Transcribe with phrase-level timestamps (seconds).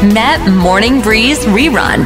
[0.00, 2.00] Met Morning Breeze Rerun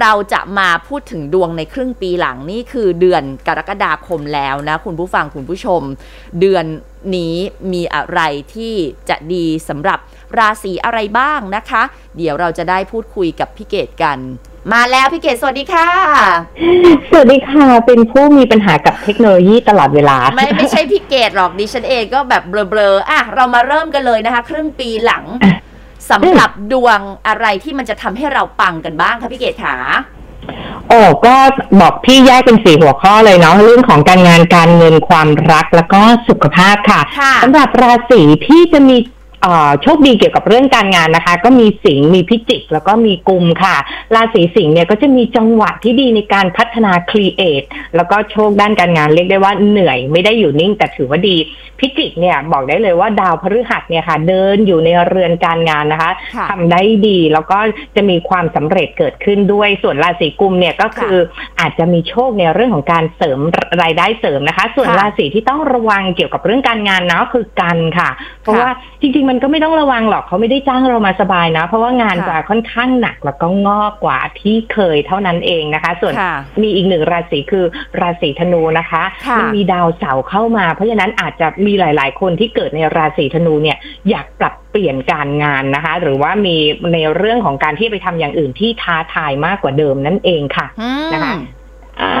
[0.00, 5.82] เราจะมาพูดถึงดวงในครึ่งปีหลังนี่คือเดือนกรกฎาคมแล้วนะคุณผู้ฟังคุณผู้ชม
[6.40, 6.64] เดือน
[7.16, 7.36] นี้
[7.72, 8.20] มีอะไร
[8.54, 8.74] ที่
[9.08, 9.98] จะดีสำหรับ
[10.38, 11.82] ราศีอะไรบ้างนะคะ
[12.16, 14.18] เดี๋ยวเราจะได้พูดคุยกับพี่เกดกัน
[14.72, 15.88] มาแล้วพี่เกดสวัสดีค่ะ
[17.10, 25.24] สวัสดีค่ะ เป็นผู้มีปัญหากับเทคโนโลยีตลอดเวลา ไม่ไม่ใช่พี่เกดหรอกดิฉันเองก็แบบเบลอๆอะเรามาเริ่มกันเลยนะคะ ครึ่งปีหลัง
[26.10, 29.76] สำหรับดวงอะไรที่มันจะทำให้เราปังกันบ้างคะพี่เกดขา
[30.88, 31.34] โอ้ก็
[31.80, 39.15] บอกพี่แยกเป็นสี่หัวข้อเลยเนาะเรื่องของการงานการเงินความรักแล้วก็สุขภาพค่ะค่ะสำหรับราศีที่จะมีเอ่อ
[39.82, 43.76] โชคดีเกี่ยวกับเรื่องการงานนะคะ ก็มีสิงห์มีพิจิก แล้วก็มีกุมค่ะ
[44.14, 47.62] ราศีสิงห์เนี่ยก็จะมีจังหวะที่ดีในการพัฒนาครีเอท
[47.96, 51.36] แล้วก็โชคด้านการงานเรียกได้ว่าเหนื่อยไม่ได้อยู่นิ่ง แต่ถือว่าดี
[51.80, 57.58] พิจิกเนี่ยบอกได้เลยว่าดาวพฤหัสเนี่ยค่ะ เดินอยู่ในเรือนการงานนะคะค่ะทำได้ดีแล้วก็
[57.96, 61.16] จะมีความสำเร็จเกิดขึ้นด้วย ส่วนราศีกุมเนี่ยก็คือ
[61.60, 63.38] อาจจะมีโชคในเรื่องของการเสริม
[63.82, 68.10] รายได้เสริมนะคะ ส่วนค่ะราศีที่ต้องระวังเกี่ยวกับเรื่องการงานเนาะคือกันค่ะ
[68.42, 68.70] เพราะค่ะว่า
[69.00, 77.64] จริงๆ มันก็ไม่ต้องระวังหรอกเขาไม่ได้จ้างเรามาสบายนะ เพราะว่างานค่ะจะค่อนข้างหนักแล้วก็งอกกว่าที่เคยเท่านั้นเองนะคะ ส่วนค่ะมีอีกหนึ่งราศีคือ
[78.00, 83.76] ราศีธนูนะคะค่ะมัมีดาวเสาร์เข้ามา เพราะฉะนั้นอาจจะมีหลาย ๆ คนที่เกิดในราศีธนูเนี่ย
[84.10, 86.56] อยากปรับเปลี่ยนการงานนะคะ หรือว่ามี
[86.92, 91.34] ในเรื่องของการที่ไปทำอย่างอื่นที่ท้าทายมากกว่าเดิมนั่นเองค่ะอืมนะคะ
[92.02, 92.14] อ่า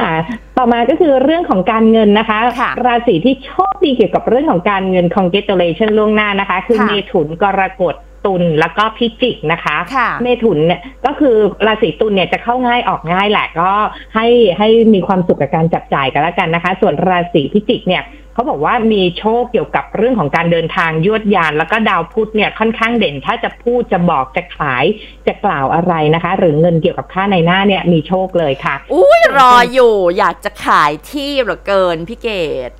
[0.58, 7.94] ต่อมาก็คือเรื่องของการเงินนะคะค่ะราศีที่โชคดีเกี่ยวกับเรื่องของการเงิน congratulation ล่วงหน้านะคะ คือค่ะเมถุนกรกฎ
[8.26, 13.70] ตุลแล้วก็พิจิกนะคะค่ะเมถุนเนี่ยก็คือราศีตุลเนี่ยจะเข้าง่ายออกง่ายแหละก็
[14.14, 14.26] ให้
[14.58, 18.02] ให้มีความสุขกับการจับจ่ายกันแล้วกันนะคะ ส่วนราศีพิจิกเนี่ย
[18.36, 24.84] เขาบอกว่ามีโชคเกี่ยวกับเรื่องของการเดินทางยวดยาน แล้วก็ดาวพุธเนี่ยค่อนข้างเด่น ถ้าจะพูดจะบอกจะขาย
[25.26, 32.30] จะกล่าวอะไรนะคะ หรือเงินเกี่ยวกับค่าในหน้าเนี่ยมีโชคเลยค่ะ อุ้ยรออยู่อยากจะขายที่เหลือเกินพี่เก
[32.68, 32.70] ด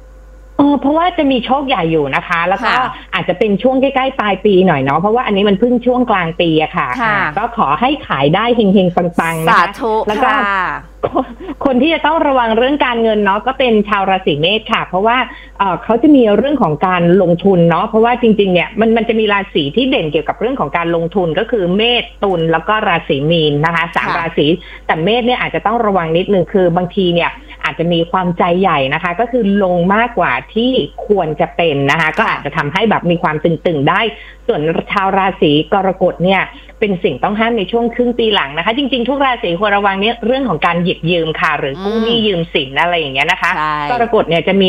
[0.59, 2.85] เออเพราะว่าจะมีโชคใหญ่อยู่นะคะ แล้วก็ค่ะ
[3.15, 10.67] อาจจะเป็นช่วงใกล้ๆปลายปีหน่อยเนาะเพราะว่าอันนี้มันเพิ่งช่วงกลางปีอะค่ะค่ะอ่าก็ขอให้ขายได้เฮงๆปังๆนะสาคะธุแล้วก็ค่ะ
[11.05, 11.25] คน
[11.65, 15.17] คนที่จะต้องระวังเรื่องการเงินเนาะก็เป็นชาวราศีเมษค่ะ เพราะว่า
[15.59, 24.47] เอ่อเขาจะมีเรื่องของการลงทุนเนาะเพราะว่าจริงๆเนี่ยมันมันจะมีราศีที่เด่นเกี่ยวกับเรื่องของการลงทุนก็คือเมษตุลแล้วก็ราศีมีนนะคะสามค่ะราศี
[24.87, 27.31] แต่เมษเนี่ยอาจจะต้องระวังนิดนึงคือบางทีเนี่ย
[27.67, 30.71] อาจจะมีความใจใหญ่นะคะ ก็คือลงมากกว่าที่
[31.07, 34.01] ควรจะเป็นนะคะ ก็อาจจะทำให้แบบมีความตึงๆได้
[34.47, 34.61] ส่วน
[34.93, 36.43] ชาวราศีกรกฎเนี่ย
[36.81, 44.69] เป็นสิ่งต้องห้ามในช่วงครึ่งปีหลังนะคะ จริงๆ ทุกราศีควรระวังเนี่ยเรื่องของการหยิบยืมค่ะ หรือกู้หนี้ยืมสินอะไรอย่างเงี้ยนะคะใช่กรกฎเนี่ยจะมี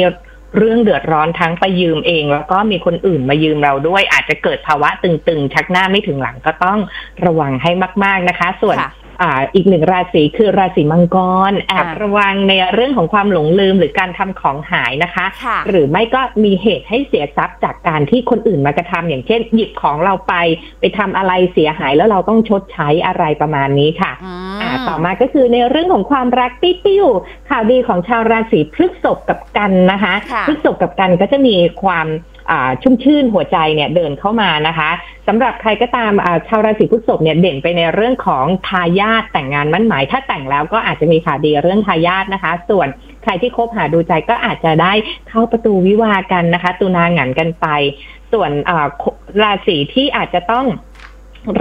[0.57, 6.79] เรื่องเดือดร้อนทั้งไปยืมเอง แล้วก็มีคนอื่นมายืมเราด้วย อาจจะเกิดภาวะตึงๆ ชักหน้าไม่ถึงหลังก็ต้อง
[7.25, 7.71] ระวังให้
[8.03, 8.91] มาก ๆนะคะ ส่วนค่ะ
[9.21, 11.17] อ่าอีกหนึ่งราศีคือราศีมังก
[11.49, 20.33] รแอบค่ะระวังในเรื่องของความหลงลืมหรือการทำของหายนะคะค่ะหรือไม่ก็มีเหตุให้เสียทรัพย์จากการที่คนอื่นมากระทำอย่างเช่น หยิบของเราไป
[20.79, 32.36] ไปทำอะไรเสียหายแล้วเราต้องชดใช้อะไรประมาณนี้ค่ะอือ่ามต่อมาก็คือในเรื่องของความรักปิ้วๆข่าวดีของชาวราศีพฤษภกับกันนะคะค่ะพฤษภกับกันก็จะมีความอ่า
[32.81, 34.89] ชุ่มชื่นหัวใจเนี่ยเดินเข้ามานะคะ
[35.27, 36.11] สำหรับใครก็ตาม
[36.47, 42.87] ชาวราศีพฤษภเนี่ยเด่นไปในเรื่องของทายาทแต่งงานมั่นหมาย ถ้าแต่งแล้วก็อาจจะมีข่าวดีเรื่องทายาทนะคะ ส่วน
[43.23, 44.93] ใครที่คบหาดูใจก็อาจจะได้
[45.29, 47.67] เข้าประตูวิวากันนะคะ ตุนาหงันกันไป
[48.31, 48.51] ส่วน
[49.41, 50.65] ราศีที่อาจจะต้อง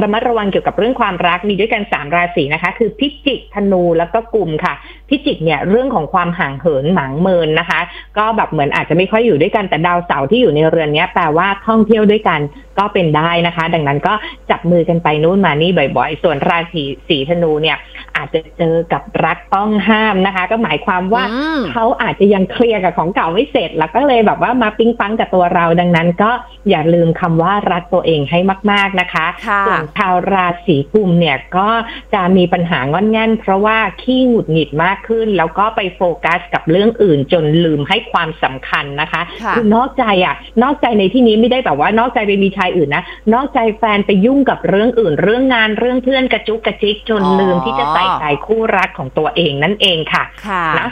[0.00, 4.74] ระมัดระวังเกี่ยวกับเรื่องความรักมีด้วยกันสามราศีนะคะ คือพิจิกธนูแล้วก็กลุ่มค่ะ
[5.08, 7.80] พิจิกเนี่ยเรื่องของความห่างเหินหมางเมินนะคะ
[8.18, 12.40] ก็แบบเหมือนอาจจะไม่ค่อยอยู่ด้วยกันแต่ดาวเสาร์ที่อยู่ในเรือนนี้แปลว่าท่องเที่ยวด้วยกัน
[12.78, 14.14] ก็เป็นได้นะคะ ดังนั้นก็
[14.50, 17.76] จับมือกันไปนู่นมานี่บ่อยๆ ส่วนราศีสีธนูเนี่ย
[18.16, 26.30] อาจจะเจอกับรักต้องห้ามนะคะ ก็หมายความว่าอืมเขาอาจจะยังเคลียร์กับของเก่าไม่เสร็จ แล้วก็เลยแบบว่ามาปิ๊งปังกับตัวเราดังนั้น ก็
[26.70, 28.38] อย่าลืมคำว่ารักตัวเองให้
[28.72, 31.68] มาก ๆนะคะค่ะส่วนชาวราศีกุมเนี่ยก็
[32.14, 43.04] จะมีปัญหางอนแง่น เพราะว่าขี้หงุดหงิดมากขึ้น แล้วก็ไปโฟกัสกับเรื่องอื่นจนลืมให้ความสำคัญนะคะค่ะอนอกใจอะนอกใจในที่นี้ไม่ได้แบบว่านอกใจไปมีชายอื่นนะ
[43.34, 50.90] นอกใจแฟนไปยุ่งกับเรื่องอื่น เรื่องงานเรื่องเพื่อนกระจุกกระจิกจนอ๋อลืมที่จะใส่ใจคู่รักของตัวเองนั่นเองค่ะค่ะนะ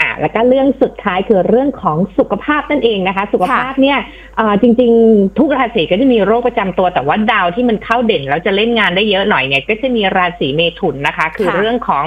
[0.00, 3.98] อ่าแล้วก็เรื่องสุดท้ายคือเรื่องของสุขภาพนั่นเองนะคะ สุขภาพเนี่ย
[4.36, 12.06] เอ่อจริง ๆ ทุกราศีก็จะมีโรคประจำตัวแต่ว่าดาวที่มันเข้าเด่นแล้วจะเล่นงานได้เยอะหน่อยเนี่ยก็จะมีราศีเมถุนนะคะ คือค่ะเรื่องของ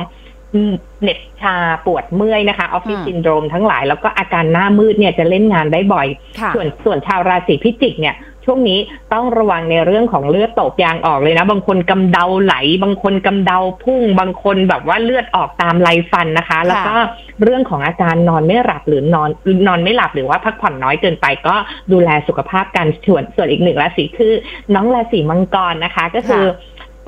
[1.02, 1.56] เหน็บชา
[1.86, 6.08] ปวดเมื่อยนะคะออฟฟิศอืมซินโดรมทั้งหลายแล้วก็อาการหน้ามืดเนี่ยจะเล่นงานได้บ่อย
[6.40, 8.16] ค่ะส่วนส่วนชาวราศีพิจิกเนี่ย
[8.48, 8.80] ช่วงนี้
[9.14, 16.96] ต้องระวังในเรื่องของเลือดตกยางออกเลยนะ บางคนกำเดาไหล บางคนกำเดาพุ่ง บางคนแบบว่าเลือดออกตามไรฟันนะคะ แล้วก็
[17.44, 19.30] เรื่องของอาการนอนไม่หลับหรือนอน
[19.68, 21.56] นอนไม่หลับหรือว่าพักผ่อนน้อยเกินไปก็
[21.92, 24.34] ดูแลสุขภาพกันส่วนส่วนอีกหนึ่งราศีคือ
[24.76, 26.46] น้องราศีมังกรนะคะ ก็คือ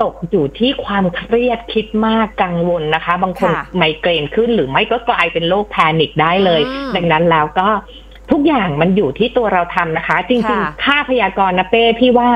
[0.02, 7.68] ตกอยู่ที่ความเครียดคิดมากกังวลนะคะ บางคนค่ะไมเกรนขึ้นหรือไม่ก็กลายเป็นโรคแพนิคได้เลยอืมดังนั้นแล้วก็
[8.32, 12.30] ทุกอย่างมันอยู่ที่ตัวเราทำนะคะ จริงค่ะๆค่าพยากรณ์นะเป้พี่ว่า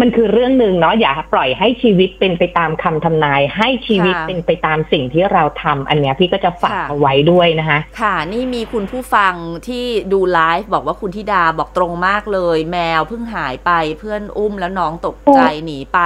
[0.00, 9.34] มันคือเรื่องหนึ่งเนาะอย่าปล่อยให้ชีวิตเป็นไปตามคำทำนาย ให้ชีวิตค่ะเป็นไปตามสิ่งที่เราทำอันเนี้ยพี่ก็จะฝากค่ะเอาไว้ด้วยนะคะ ค่ะ นี่มีคุณผู้ฟัง
[9.68, 15.98] ที่ดูไลฟ์บอกว่าคุณธิดาบอกตรงมากเลย แมวเพิ่งหายไปเพื่อนอุ้มแล้วน้องตกใจหนีไป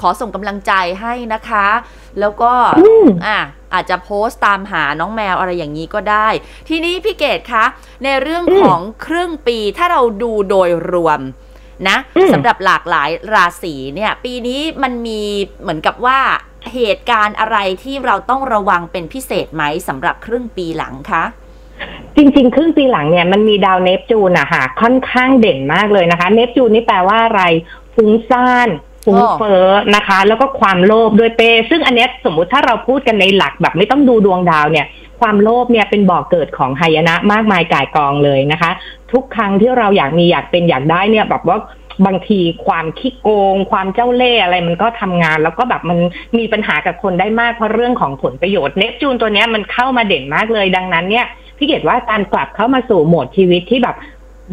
[0.00, 1.66] ขอส่งกำลังใจให้นะคะ
[2.20, 3.38] แล้วก็อืมอะ
[3.74, 6.28] อาจจะโพสต์ตามหาน้องแมวอะไรอย่างนี้ก็ได้
[6.68, 7.64] ทีนี้พี่เกดคะ
[8.04, 11.20] ในเรื่องอืมของครึ่งปีถ้าเราดูโดยรวม
[11.88, 15.22] นะอืมสำหรับหลากหลายราศีเนี่ย ปีนี้มันมี
[15.62, 16.18] เหมือนกับว่า
[16.74, 21.24] เหตุการณ์อะไรที่เราต้องระวังเป็นพิเศษไหมสำหรับครึ่งปีหลังคะ
[22.16, 27.42] จริงๆ ครึ่งปีหลังเนี่ยมันมีดาวเนปจูนอะค่ะค่อนข้างเด่นมากเลยนะคะ เนปจูนนี่แปลว่าอะไร
[27.94, 28.68] ฟุ้งซ่าน
[29.04, 34.86] ฟุ้งเฟ้อนะคะ แล้วก็ความโลภด้วยเป้ซึ่งอันเนี้ยสมมุติถ้าเราพูดกันในหลักแบบไม่ต้องดูดวงดาวเนี่ย
[35.20, 38.70] ความโลภเนี่ยเป็นบ่อกเกิดของหายนะมากมายก่ายกองเลยนะคะ
[39.12, 41.58] ทุกครั้งที่เราอยากมีอยากเป็นอยากได้เนี่ยแบบว่า
[42.06, 45.98] บางทีความขี้โกง ความเจ้าเล่ห์อะไรมันก็ทำงาน แล้วก็แบบมัน
[46.38, 51.26] มีปัญหากับคนได้มากเพราะเรื่องของผลประโยชน์เนปจูนตัวเนี้ยมันเข้ามาเด่นมากเลยดังนั้นเนี่ย
[51.58, 53.96] พี่เกดว่าการกลับเข้ามาสู่โหมดชีวิตที่แบบ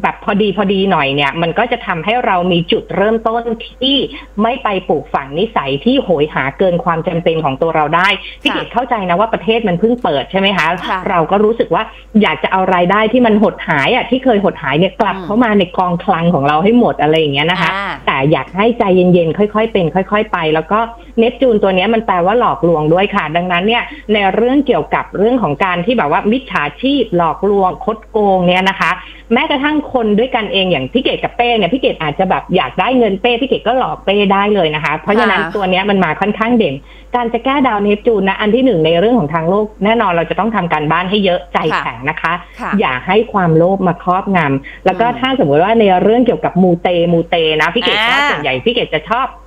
[0.02, 3.44] แบบพอดีพอดีหน่อยเนี่ย มันก็จะทำให้เรามีจุดเริ่มต้น
[3.80, 3.98] ที่
[4.42, 8.08] ไม่ไปปลูกฝังนิสัยที่โหยหาเกินความจำเป็นของตัวเราได้
[8.42, 11.84] พี่เกดเข้าใจนะว่าประเทศมันเพิ่งเปิดใช่ไหมคะค่ะเราก็รู้สึกว่า
[12.22, 20.80] อยากจะเอารายได้ที่มันหดหายอะที่เคยหดหายเนี่ยกลับอืมเข้ามาในกองคลังของเราให้หมดอะไรอย่างเงี้ยนะคะอ่าแต่อยากให้ใจเย็นๆค่อยๆเป็น ค่อย ๆ ไป แล้วก็
[21.20, 23.84] เนปจูนตัวเนี้ยมันแปลว่าหลอกลวงด้วยค่ะ ดังนั้นเนี่ย
[24.14, 28.92] ในเรื่องเกี่ยวกับเรื่องของการที่แบบว่ามิจฉาชีพหลอกลวงคดโกงเนี่ยนะคะ
[29.34, 36.76] แม้กระทั่งคนด้วยกันเองอย่างพี่เกดกับเป้เนี่ยพี่เกดอาจจะแบบอยากได้เงินเป้พี่เกดก็หลอกเป้ได้เลยนะคะ เพราะฉะนั้นค่ะตัวเนี้ยมันมาค่อนข้างเด่น
[37.16, 49.47] การจะแก้ดาวเนปจูนนะอันที่หนึ่งในเรื่องของทางโลก แน่นอนเราจะต้องทำการบ้านให้เยอะใจค่ะแข็งนะคะค่ะอย่าให้ความโลภมาครอบงำแล้วก็อืมถ้าสมมติว่าในเรื่องเกี่ยวกับมูเตมูเตนะพี่เกดว่าอ่าส่วนใหญ่พี่เกดจะชอบอ่า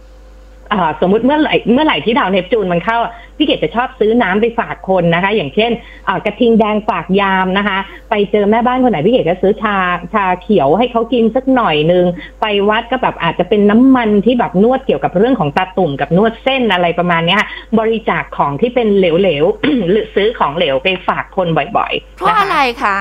[1.00, 2.99] สมมุติเมื่อไหร่เมื่อไหร่ที่ดาวเนปจูนมันเข้า
[3.37, 5.70] พี่เกดจะชอบซื้อน้ำไปฝากคนนะคะ อย่างเช่น
[6.08, 7.78] อ่ากระทิงแดงฝากยามนะคะ
[8.11, 9.76] ไปเจอแม่บ้านคนไหนพี่เกดก็ซื้อชา
[10.14, 12.05] ชาเขียวให้เขากินสักหน่อยนึง
[12.40, 22.99] ไปวัดก็แบบอาจจะเป็นน้ำมันที่แบบนวดเกี่ยวกับเรื่องของตาตุ่มกับนวดเส้นอะไรประมาณเนี้ยค่ะบริจาคของที่เป็นเหลวๆหรือซื้อของเหลวไปฝากคนบ่อยๆเพราะนคอะไรคะ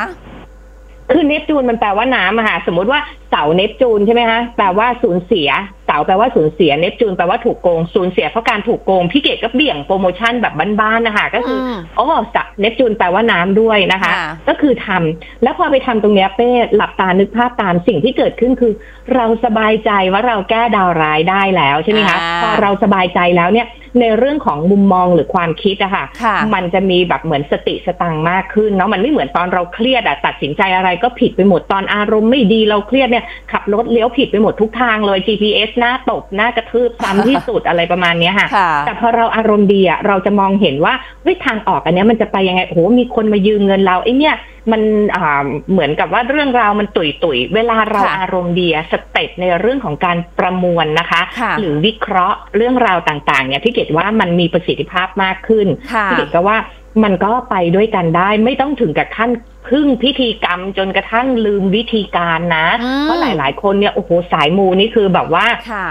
[1.14, 3.00] คือเนปจูนมันแปลว่าน้ำอะค่ะสมมติว่า
[3.30, 5.50] เสาเนปจูนใช่ไหมคะแปลว่าสูญเสีย
[5.90, 12.06] เสาแปลว่าสูญเสียเนปจูนแปลว่าถูกโกงสูญเสียเพราะการถูกโกงพี่เกดก็เบี่ยงโปรโมชั่นแบบบ้านๆนะคะก็คืออมโอ้
[12.36, 18.74] สะเนปจูนแปลว่าน้ำด้วยนะคะค่ะก็คือทำแล้วพอไปทำตรงเนี้ยเป้หลับตานึกภาพตามสิ่งที่เกิดขึ้นคือ
[19.16, 23.68] เราสบายใจว่าเราแก้ดาวร้ายได้แล้วใช่ไหมคะอ่าพอเราสบายใจแล้วเนี่ย
[24.00, 40.94] ในเรื่องของมุมมองหรือความคิดอะค่ะค่ะมันจะมีแบบเหมือนสติสตังค์มากขึ้นเนาะมันไม่เหมือนตอนเราเครียดอะตัดสินใจอะไรก็ผิดไปหมดตอนอารมณ์ไม่ดีเราเครียดเนี่ยขับรถเลี้ยวผิดไปหมดทุกทางเลย GPS หน้าตบหน้ากระทืบซ้ำที่สุดอะไรประมาณเนี้ยค่ะค่ะ แต่พอเราอารมณ์ดีอะเราจะมองเห็นว่า
[41.24, 44.36] เฮ้ยทางออกอันเนี้ยมันจะไปยังไงโอ้โหมีคนมายืมเงินเราไอ้เนี่ย
[44.72, 44.82] มัน
[45.16, 56.58] อ่าเหมือนกับว่าเรื่องราวมันตุยตุยๆเวลาเราค่ะอารมณ์ดีอะสเต็ปในเรื่องของการประมวลนะคะค่ะหรือวิเคราะห์เรื่องราวต่างๆเนี่ยพี่เกดว่ามันมีประสิทธิภาพมากขึ้นค่ะพี่เด็กก็ว่า
[57.04, 59.32] มันก็ไปด้วยกันได้ไม่ต้องถึงกับขั้น
[59.70, 65.88] พึ่งพิธีกรรมจนกระทั่งลืมวิธีการนะอืมเพราะหลาย ๆ คนเนี่ยโอ้โหสายมูนี่คือแบบว่าค่ะ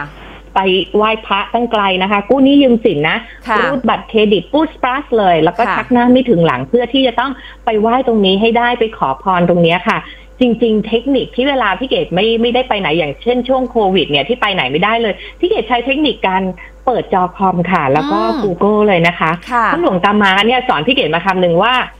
[0.59, 7.33] ไปไหว้พระตั้งไกลนะคะ กู้หนี้ยืมสินนะค่ะรูดบัตรเครดิตปูสปรัสเลย แล้วก็ค่ะชักหน้าไม่ถึงหลังเพื่อที่จะต้อง
[7.65, 9.99] ไปไหว้ตรงนี้ให้ได้ไปขอพรตรงเนี้ยค่ะ
[10.41, 16.43] จริง ๆ เทคนิคที่เวลาพี่เกดไม่ไม่ได้ไปไหนอย่างเช่นช่วงโควิดเนี่ยที่ไปไหนไม่ได้เลยพี่เกดใช้เทคนิคการ
[16.87, 21.98] เปิดจอคอมค่ะ แล้วก็อืม Google เลยนะคะค่ะท่านหลวงตามาเนี่ยสอนพี่เกดมาคำหนึ่งว่าเอ่อ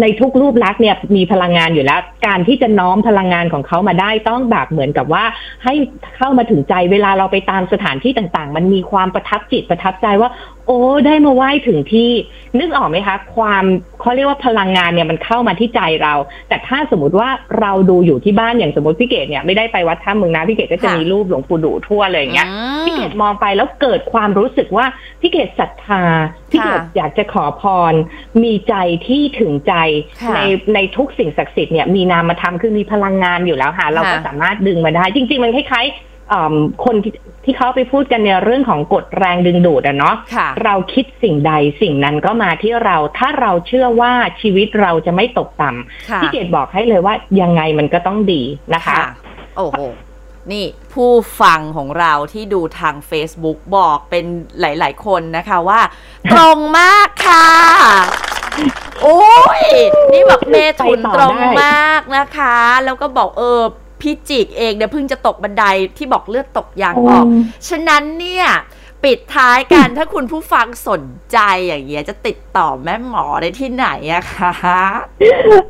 [0.00, 5.24] ในทุกรูปลักษณ์เนี่ยมีพลังงานอยู่แล้ว การที่จะน้อมพลังงานของเขามาได้ต้องแบบเหมือนกับว่า
[5.64, 5.74] ให้
[6.16, 10.30] เข้ามาถึงใจเวลาเราไปตามสถานที่ต่าง ๆ มันมีความประทับจิตประทับใจว่า
[10.66, 12.10] โอ้ได้มาไหว้ถึงที่
[12.58, 13.64] นึกออกไหมคะ ความ
[14.00, 16.14] เขาเรียกว่าพลังงานเนี่ยมันเข้ามาที่ใจเรา
[16.48, 17.28] แต่ถ้าสมมติว่า
[17.60, 24.86] เราดูอยู่ที่บ้านอย่างสมมติพี่เกดเนี่ยไม่ได้ไปวัดท่าเมืองนะพี่เกดก็จะค่ะมีรูปหลวงปู่ดูทั่วเลยอย่างเงี้ยอืพี่เกมดมองไปแล้วเกิดความรู้สึกว่า
[25.20, 26.02] พี่เกดศรัทธา
[26.50, 27.94] พี่เกดค่ะอยากจะขอพร
[28.42, 28.74] มีใจ
[29.06, 29.74] ที่ถึงใจ
[30.22, 30.38] ค่ะใน
[30.74, 36.11] ในทุกสิ่งศักดิ์สิทธิ์เนี่ยมีนามธรรมคือมีพลังงานอยู่แล้วค่ะเราก็ค่ะสามารถดึงมาได้ จริง ๆ มันคล้ายๆเอิ่ม
[36.84, 37.12] คนที่
[37.44, 48.42] ที่เขาไปพูดกันในเรื่องของกฎแรงดึงดูดอะเนาะค่ะเราคิดสิ่งใดสิ่งนั้นก็มาที่เราถ้าเราเชื่อว่าชีวิตเราจะไม่ตกต่ำค่ะพี่เกดบอกให้เลยว่ายังไงมันก็ต้องดี
[48.74, 49.06] นะคะค่ะ
[49.56, 49.80] โอ้โห
[50.52, 51.10] นี่ผู้
[51.40, 54.24] ฟังของเราที่ดูทาง Facebook บอกเป็น
[54.60, 55.80] หลาย ๆ คนนะคะว่า
[56.32, 57.46] ตรงมากค่ะ
[59.02, 59.22] โอ้
[59.60, 59.64] ย
[60.12, 63.60] นี่แบบเมถุนไปต่อตรงได้มากนะคะ แล้วก็บอกเออ
[64.02, 65.64] พี่จิกเองเนี่ยเพิ่งจะตกบันได
[65.96, 67.24] ที่บอกเลือดตกยางออก
[67.68, 68.46] ฉะนั้นเนี่ย
[69.04, 74.52] ปิดท้ายกันถ้าคุณผู้ฟังสนใจอย่างเงี้ยจะติดต่อแม่หมอได้ที่ไหนอะคะ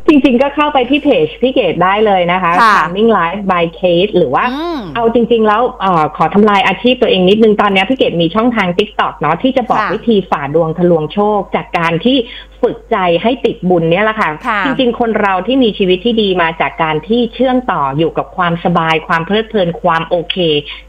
[0.06, 9.14] จริงๆก็เข้าไปที่เพจพี่เกดได้เลยนะคะค่ะ Charming Life by Kate หรือว่าอืมเอาจริง ๆ แล้วเออขอทำลายอาชีพตัวเองนิดนึง ตอนนี้พี่เกดมีช่องทาง t ิ k t o k
[9.20, 12.16] เนาะที่จะบอกค่ะวิธีฝ่าดวงทะลวงโชค จากการที่
[12.62, 20.36] ฝึกใจให้ติดบุญเนี่ยแหละค่ะค่ะ จริงๆ คนเราที่มีชีวิตที่ดีมาจากการที่เชื่อมต่ออยู่กับความสบาย ความเพลิดเพลินความโอเค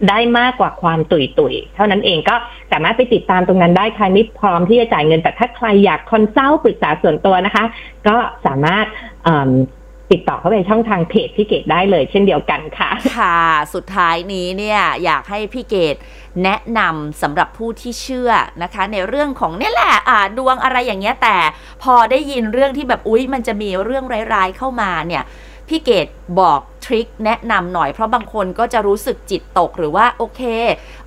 [0.09, 2.35] ได้มากกว่าความตุยตุยๆเท่านั้นเองก็
[2.71, 7.65] สามารถไปติดตามตรงนั้นได้ใครไม่พร้อมที่จะจ่ายเงินแต่ถ้าใครอยากคอนซัลท์ปรึกษาส่วนตัวนะคะ
[8.07, 8.15] ก็
[8.45, 8.85] สามารถ
[9.23, 9.49] เอิ่ม
[10.13, 13.39] ติดต่อเข้าไปช่องทางเพจพี่เกดได้เลยเช่นเดียวกันค่ะ ค่ะ
[13.73, 15.95] สุดท้ายนี้เนี่ยอยากให้พี่เกด
[16.43, 18.31] แนะนำสำหรับผู้ที่เชื่อ
[18.63, 21.37] นะคะ ในเรื่องของเนี่ยแหละอ่าดวงอะไรอย่างเงี้ยแต่
[21.83, 25.23] พอได้ยินเรื่องที่แบบอุ๊ย มันจะมีเรื่องร้ายๆเข้ามาเนี่ย
[25.69, 26.07] พี่เกด
[26.39, 30.41] บอกทริคแนะนำหน่อยเพราะบางคนก็จะรู้สึกจิตตกหรือว่าโอเค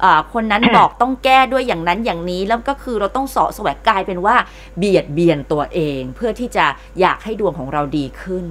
[0.04, 4.36] อคนนั้นบอกต้องแก้ด้วยอย่างนั้นอย่างนี้แล้วก็คือเราต้องเสาะแสวงกลายเป็นว่า
[4.78, 6.66] เบียดเบียนตัวเอง เพื่อที่จะ
[7.00, 8.46] อยากให้ดวงของเราดีขึ้น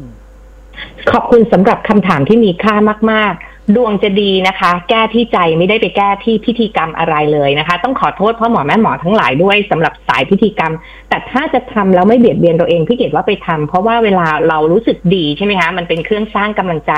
[1.11, 2.75] ขอบคุณสำหรับคำถามที่มีค่า
[3.11, 10.73] มาก ๆ ดวงจะดีนะคะ แก้ที่ใจไม่ได้ไปแก้ที่พิธีกรรมอะไรเลยนะคะ ต้องขอโทษพ่อหมอแม่หมอทั้งหลายด้วยสำหรับสายพิธีกรรม
[11.09, 16.93] แต่ถ้าจะทำแล้วไม่เบียดเบียนตัวเองพี่เกดว่าไปทำเพราะว่าเวลาเรารู้สึกดีใช่ไหมคะมันเป็นเครื่องสร้างกำลังใจ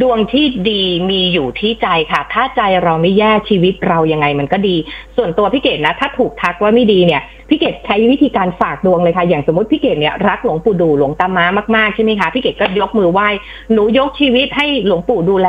[0.00, 4.76] ดวงที่ดีมีอยู่ที่ใจค่ะ ถ้าใจเราไม่แย่ชีวิตเรายังไงมันก็ดี
[5.16, 11.44] ส่วนตัวพี่เกดนะ ถ้าถูกทักว่าไม่ดีเนี่ย พี่เกดใช้วิธีการฝากดวงเลยค่ะ อย่างสมมติพี่เกดเนี่ยรักหลวงปู่ดูหลวงตาม้า
[11.76, 13.28] มากๆใช่ไหมคะพี่เกดก็ยกมือไหว้
[13.72, 15.48] หนูยกชีวิตให้หลวงปู่ดูแล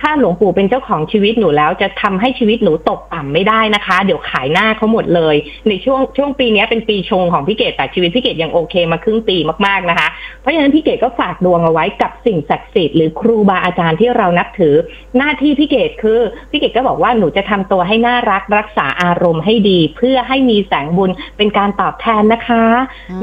[0.00, 5.36] ถ้าหลวงปู่เป็นเจ้าของชีวิตหนูแล้วจะทำให้ชีวิตหนูตกต่ำไม่ได้นะคะ เดี๋ยวขายหน้าเขาหมดเลย
[5.68, 10.08] ในช่วงช่วงปีนี้เป็นปีชงของพี่เกดแต่ชีวิตพี่เกดยังโอเคมาครึ่งปีมากๆนะคะ
[10.40, 14.74] เพราะฉะนั้นพี่เกดก็ฝากดวงเอาไว้กับสิ่งศักดิ์สิทธิ์หรือครูบาอาจารย์ที่เรานับถือ
[15.16, 22.64] หน้าที่พี่เกดคือพี่เกดก็บอกว่าหนูจะทำตัวให้น่ารักรักษาอารมณ์ให้ดี เพื่อให้มีแสงบุญเป็นการตอบแทนนะคะ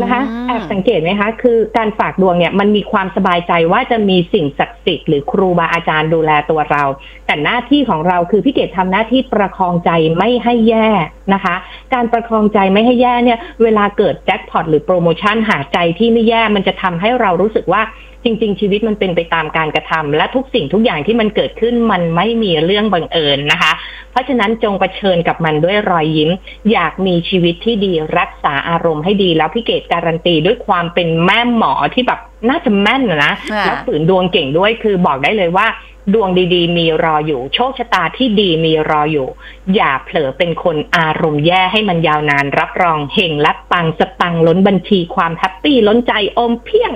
[0.01, 6.83] นะคะแอบสังเกตไหมคะ คือการฝากดวงเนี่ยมันมีความสบายใจว่าจะมีสิ่งศักดิ์สิทธิ์หรือครูบาอาจารย์ดูแลตัวเรา
[7.25, 10.89] แต่หน้าที่ของเราคือพี่เกดทำหน้าที่ประคองใจไม่ให้แย่
[11.33, 11.55] นะคะ
[11.93, 17.83] การประคองใจไม่ให้แย่เนี่ย เวลาเกิดแจ็คพอตหรือโปรโมชั่นหาใจที่ไม่แย่มันจะทำให้เรารู้สึกว่า
[18.23, 23.71] จริง ๆ ชีวิตมันเป็นไปตามการกระทำและทุกสิ่งทุกอย่างที่มันเกิดขึ้นมันไม่มีเรื่องบังเอิญนะคะ
[24.11, 26.29] เพราะฉะนั้นจงเผชิญกับมันด้วยรอยยิ้ม
[26.71, 32.19] อยากมีชีวิตที่ดีรักษาอารมณ์ให้ดีแล้วพี่เกดการันตีด้วยความเป็นแม่หมอที่แบบ
[32.49, 35.67] น่าจะแม่นนะนะค่ะแล้วฝืนดวงเก่งด้วยคือบอกได้เลยว่า
[36.13, 39.27] ดวงดีๆ มีรออยู่ โชคชะตาที่ดีมีรออยู่
[39.75, 46.93] อย่าเผลอเป็นคนอารมณ์แย่ให้มันยาวนาน รับรองเฮงและปังสตังค์ล้นบัญชีความ happy ล้นใจอมเพียง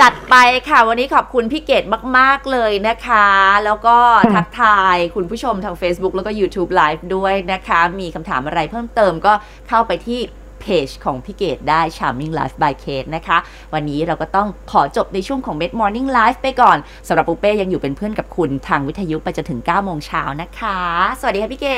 [0.00, 0.34] จัดไป
[0.68, 1.84] ค่ะวันนี้ขอบคุณพี่เกด
[2.18, 3.28] มาก ๆ เลยนะคะ
[3.64, 9.32] แล้วก็ค่ะทักทายคุณผู้ชมทาง Facebook แล้วก็ YouTube Live ด้วยนะคะ มีคำถามอะไรเพิ่มเติมก็
[9.68, 10.20] เข้าไปที่
[10.68, 13.38] เพจของพี่เกดได้ Charming Life by Kate นะคะ
[13.74, 16.76] วันนี้เราก็ต้องขอจบในช่วงของ Med Morning Life ไปก่อน
[17.08, 20.80] สำหรับปุเป้ยังอยู่เป็นเพื่อนกับคุณทางวิทยุไปจนถึง9โมงเช้านะคะ
[21.20, 21.68] สวัสดีค่ะพี่เก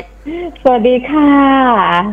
[0.00, 0.02] ด
[0.62, 2.06] สวัสดีค่ะ